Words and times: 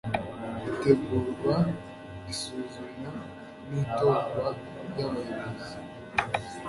itegurwa, 0.69 1.55
isuzumwa 2.31 3.11
n'itorwa 3.69 4.47
ry'abayobozi 4.87 5.75